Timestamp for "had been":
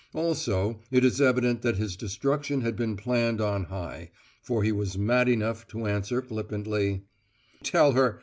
2.61-2.97